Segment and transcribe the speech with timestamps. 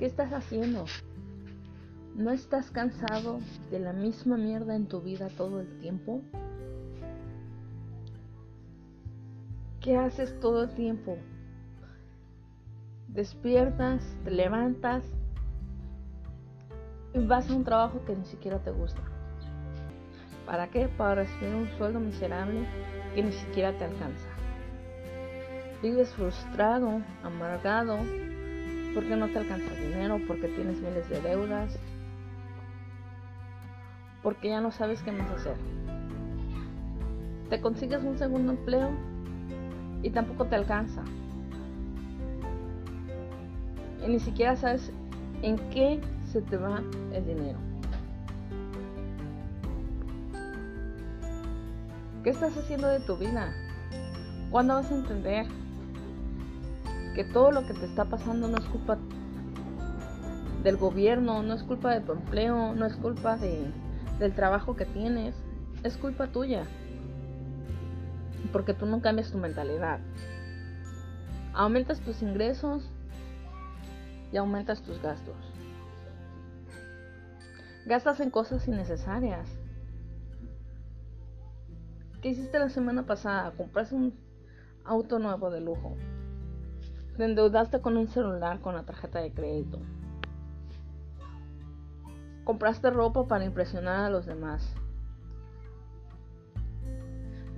[0.00, 0.86] ¿Qué estás haciendo?
[2.16, 3.38] ¿No estás cansado
[3.70, 6.22] de la misma mierda en tu vida todo el tiempo?
[9.82, 11.18] ¿Qué haces todo el tiempo?
[13.08, 15.04] Despiertas, te levantas
[17.12, 19.02] y vas a un trabajo que ni siquiera te gusta.
[20.46, 20.88] ¿Para qué?
[20.88, 22.66] Para recibir un sueldo miserable
[23.14, 24.30] que ni siquiera te alcanza.
[25.82, 27.98] Vives frustrado, amargado,
[28.94, 31.78] porque no te alcanza dinero, porque tienes miles de deudas,
[34.22, 35.56] porque ya no sabes qué más hacer.
[37.48, 38.90] Te consigues un segundo empleo
[40.02, 41.02] y tampoco te alcanza.
[44.04, 44.92] Y ni siquiera sabes
[45.42, 46.00] en qué
[46.32, 46.82] se te va
[47.12, 47.58] el dinero.
[52.22, 53.52] ¿Qué estás haciendo de tu vida?
[54.50, 55.46] ¿Cuándo vas a entender
[57.14, 58.98] que todo lo que te está pasando no es culpa
[60.62, 63.70] del gobierno, no es culpa de tu empleo, no es culpa de,
[64.18, 65.34] del trabajo que tienes,
[65.82, 66.64] es culpa tuya.
[68.52, 70.00] Porque tú no cambias tu mentalidad.
[71.54, 72.88] Aumentas tus ingresos
[74.32, 75.36] y aumentas tus gastos.
[77.86, 79.48] Gastas en cosas innecesarias.
[82.20, 83.52] ¿Qué hiciste la semana pasada?
[83.56, 84.14] Compraste un
[84.84, 85.96] auto nuevo de lujo.
[87.20, 89.78] Te endeudaste con un celular con la tarjeta de crédito.
[92.44, 94.74] Compraste ropa para impresionar a los demás.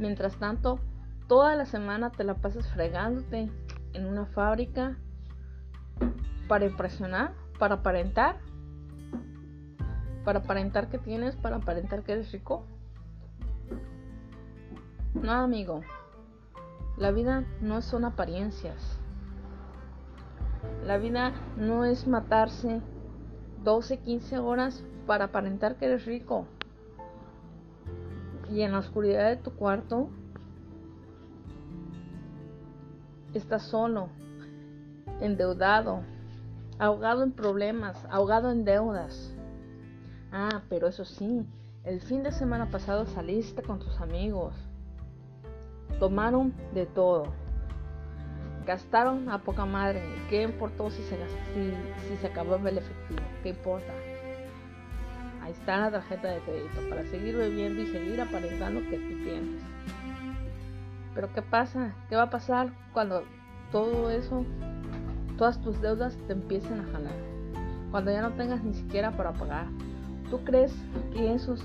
[0.00, 0.80] Mientras tanto,
[1.28, 3.52] toda la semana te la pasas fregándote
[3.92, 4.98] en una fábrica
[6.48, 8.40] para impresionar, para aparentar,
[10.24, 12.66] para aparentar que tienes, para aparentar que eres rico.
[15.14, 15.82] No, amigo.
[16.96, 18.98] La vida no son apariencias.
[20.84, 22.80] La vida no es matarse
[23.62, 26.46] 12, 15 horas para aparentar que eres rico.
[28.50, 30.08] Y en la oscuridad de tu cuarto
[33.32, 34.08] estás solo,
[35.20, 36.00] endeudado,
[36.80, 39.32] ahogado en problemas, ahogado en deudas.
[40.32, 41.46] Ah, pero eso sí,
[41.84, 44.54] el fin de semana pasado saliste con tus amigos.
[46.00, 47.41] Tomaron de todo
[48.66, 50.02] Gastaron a poca madre.
[50.28, 51.16] ¿Qué importó si se,
[51.54, 53.20] si, se acabó el efectivo?
[53.42, 53.92] ¿Qué importa?
[55.42, 59.62] Ahí está la tarjeta de crédito para seguir bebiendo y seguir aparentando que tú tienes.
[61.14, 61.92] Pero ¿qué pasa?
[62.08, 63.24] ¿Qué va a pasar cuando
[63.72, 64.44] todo eso,
[65.36, 67.12] todas tus deudas te empiecen a jalar?
[67.90, 69.66] Cuando ya no tengas ni siquiera para pagar.
[70.30, 70.72] ¿Tú crees
[71.12, 71.62] que esos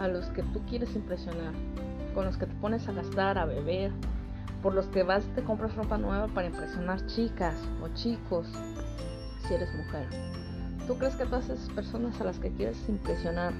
[0.00, 1.52] a los que tú quieres impresionar,
[2.14, 3.92] con los que te pones a gastar, a beber,
[4.62, 8.46] por los que vas te compras ropa nueva para impresionar chicas o chicos
[9.46, 10.08] si eres mujer.
[10.86, 13.52] ¿Tú crees que todas esas personas a las que quieres impresionar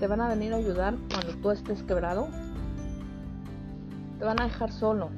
[0.00, 2.28] te van a venir a ayudar cuando tú estés quebrado?
[4.18, 5.10] Te van a dejar solo,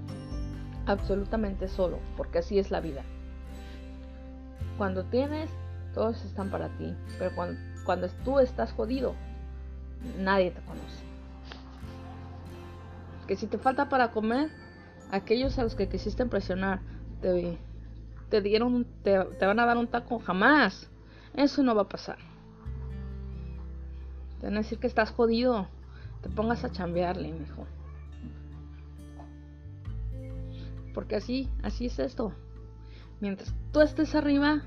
[0.87, 3.03] absolutamente solo, porque así es la vida.
[4.79, 5.51] Cuando tienes,
[5.95, 9.15] todos están para ti, pero cuando, cuando tú estás jodido,
[10.19, 11.05] nadie te conoce.
[13.27, 14.51] Que si te falta para comer,
[15.11, 16.81] aquellos a los que quisiste impresionar
[17.21, 17.59] te,
[18.29, 20.91] te dieron, te, van a dar un taco, jamás.
[21.35, 22.19] Eso no va a pasar.
[24.41, 25.69] Te van a decir que estás jodido.
[26.23, 27.67] Te pongas a chambearle, mejor.
[30.95, 32.33] Porque así, así es esto.
[33.21, 34.63] Mientras tú estés arriba,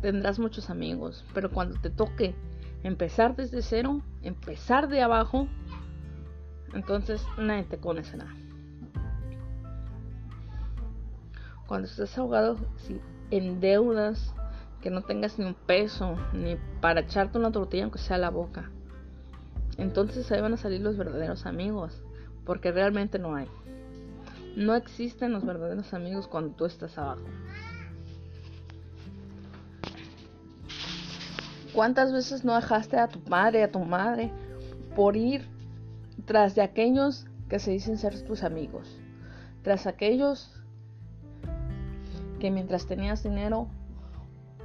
[0.00, 1.24] tendrás muchos amigos.
[1.34, 2.34] Pero cuando te toque
[2.82, 5.48] empezar desde cero, empezar de abajo,
[6.74, 8.26] entonces nadie te conocerá.
[11.66, 12.56] Cuando estés ahogado
[13.30, 14.32] en deudas,
[14.80, 18.30] que no tengas ni un peso, ni para echarte una tortilla aunque sea a la
[18.30, 18.70] boca.
[19.78, 22.02] Entonces ahí van a salir los verdaderos amigos,
[22.44, 23.48] porque realmente no hay.
[24.56, 27.24] No existen los verdaderos amigos cuando tú estás abajo.
[31.74, 34.32] ¿Cuántas veces no dejaste a tu padre, a tu madre,
[34.94, 35.46] por ir
[36.24, 38.98] tras de aquellos que se dicen ser tus amigos?
[39.62, 40.55] Tras aquellos
[42.38, 43.68] que mientras tenías dinero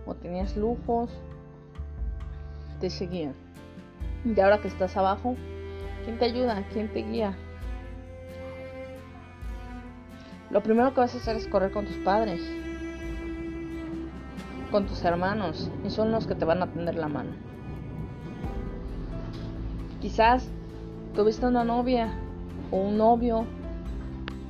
[0.05, 1.09] o tenías lujos,
[2.79, 3.33] te seguían.
[4.25, 5.35] Y ahora que estás abajo,
[6.03, 6.63] ¿quién te ayuda?
[6.71, 7.35] ¿Quién te guía?
[10.49, 12.41] Lo primero que vas a hacer es correr con tus padres,
[14.69, 17.31] con tus hermanos, y son los que te van a tender la mano.
[20.01, 20.49] Quizás
[21.15, 22.11] tuviste una novia
[22.69, 23.45] o un novio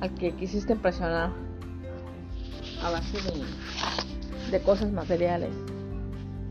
[0.00, 1.30] al que quisiste impresionar
[2.82, 3.18] a base
[4.50, 5.50] de, cosas materiales.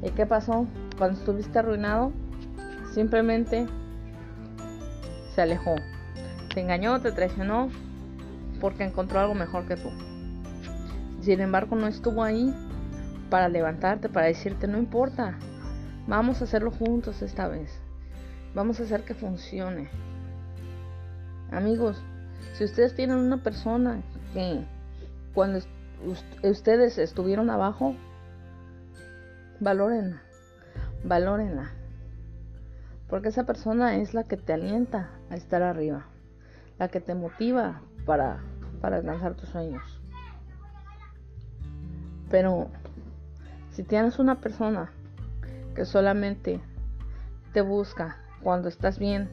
[0.02, 0.66] ¿Y qué pasó?
[0.98, 2.12] Cuando estuviste arruinado,
[2.94, 3.68] simplemente
[5.36, 5.76] se alejó.
[6.54, 7.70] Te engañó, te traicionó
[8.60, 9.90] porque encontró algo mejor que tú.
[11.22, 12.54] Sin embargo, no estuvo ahí
[13.30, 15.38] para levantarte, para decirte, no importa,
[16.08, 17.80] vamos a hacerlo juntos esta vez.
[18.56, 19.90] Vamos a hacer que funcione.
[21.52, 22.02] Amigos,
[22.54, 24.02] si ustedes tienen una persona
[24.34, 24.64] que
[25.34, 25.60] cuando
[26.44, 27.96] ustedes estuvieron abajo,
[29.60, 30.22] valórenla,
[31.04, 31.72] valórenla.
[33.08, 36.06] Porque esa persona es la que te alienta a estar arriba,
[36.80, 38.40] la que te motiva para,
[38.80, 40.02] para alcanzar tus sueños.
[42.30, 42.70] Pero
[43.72, 44.92] si tienes una persona
[45.76, 46.62] que solamente
[47.54, 49.30] te busca cuando estás bien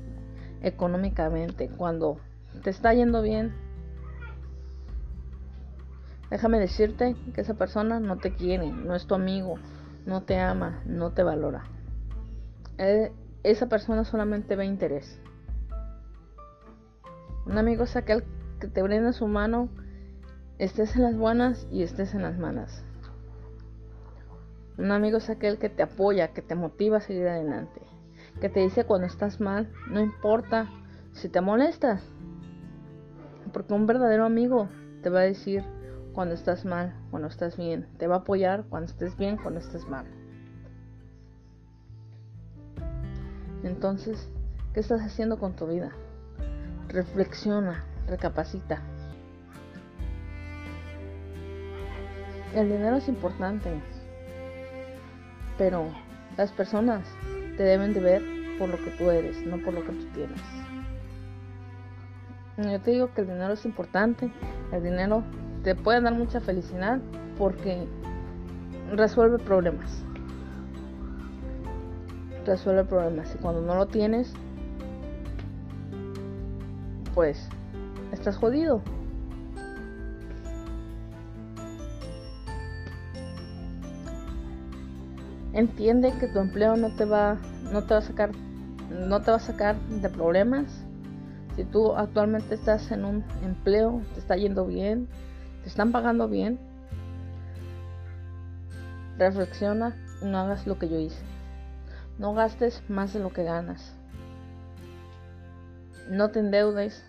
[0.62, 2.18] económicamente, cuando
[2.62, 3.54] te está yendo bien,
[6.30, 9.56] déjame decirte que esa persona no te quiere, no es tu amigo,
[10.06, 11.64] no te ama, no te valora.
[12.78, 15.20] Eh, esa persona solamente ve interés.
[17.46, 18.24] Un amigo es aquel
[18.60, 19.68] que te brinda su mano,
[20.58, 22.84] estés en las buenas y estés en las malas.
[24.76, 27.80] Un amigo es aquel que te apoya, que te motiva a seguir adelante,
[28.40, 30.68] que te dice cuando estás mal, no importa
[31.12, 32.02] si te molestas,
[33.52, 34.68] porque un verdadero amigo
[35.02, 35.64] te va a decir
[36.18, 39.86] cuando estás mal, cuando estás bien, te va a apoyar cuando estés bien, cuando estés
[39.86, 40.04] mal.
[43.62, 44.28] Entonces,
[44.74, 45.92] ¿qué estás haciendo con tu vida?
[46.88, 48.82] Reflexiona, recapacita.
[52.52, 53.80] El dinero es importante,
[55.56, 55.86] pero
[56.36, 57.06] las personas
[57.56, 58.22] te deben de ver
[58.58, 60.42] por lo que tú eres, no por lo que tú tienes.
[62.56, 64.32] Yo te digo que el dinero es importante,
[64.72, 65.22] el dinero
[65.68, 66.98] te puede dar mucha felicidad
[67.36, 67.86] porque
[68.96, 70.02] resuelve problemas
[72.48, 73.34] resuelve problemas.
[73.34, 74.32] Y cuando no lo tienes,
[77.14, 77.48] pues
[78.12, 78.82] estás jodido.
[85.52, 87.36] Entiende que tu empleo no te va,
[87.72, 88.30] no te va a sacar,
[88.90, 90.84] no te va a sacar de problemas.
[91.56, 95.08] Si tú actualmente estás en un empleo, te está yendo bien,
[95.62, 96.58] te están pagando bien,
[99.18, 101.22] reflexiona y no hagas lo que yo hice.
[102.18, 103.94] No gastes más de lo que ganas.
[106.10, 107.04] No te endeudes.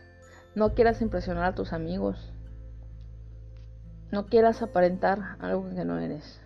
[0.56, 2.32] No quieras impresionar a tus amigos.
[4.12, 6.42] No quieras aparentar algo que no eres.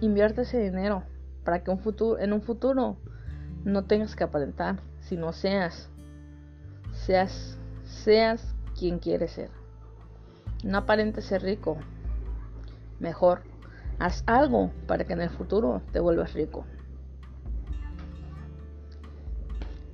[0.00, 1.04] Invierte ese dinero
[1.44, 2.96] para que en un futuro
[3.64, 5.88] no tengas que aparentar, sino seas,
[6.92, 9.50] seas, seas quien quieres ser.
[10.64, 11.76] No aparentes ser rico.
[12.98, 13.42] Mejor,
[13.98, 16.64] haz algo para que en el futuro te vuelvas rico.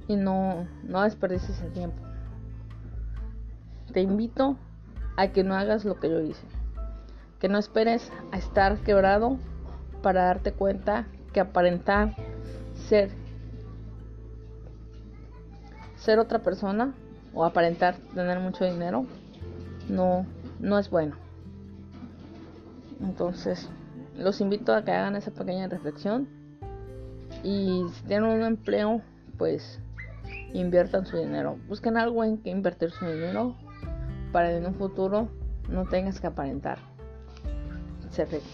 [0.08, 2.02] y no, no desperdicies el tiempo.
[3.92, 4.56] Te invito
[5.16, 6.46] a que no hagas lo que yo hice.
[7.38, 9.38] Que no esperes a estar quebrado
[10.02, 12.14] para darte cuenta que aparentar
[12.74, 13.10] ser
[15.96, 16.94] ser otra persona
[17.32, 19.06] o aparentar tener mucho dinero
[19.88, 20.26] no
[20.62, 21.16] no es bueno.
[23.02, 23.68] Entonces,
[24.16, 26.28] los invito a que hagan esa pequeña reflexión
[27.42, 29.02] y si tienen un empleo,
[29.36, 29.80] pues
[30.54, 31.58] inviertan su dinero.
[31.68, 33.56] Busquen algo en que invertir su dinero
[34.32, 35.28] para en un futuro
[35.68, 36.78] no tengas que aparentar
[38.10, 38.44] ser rico.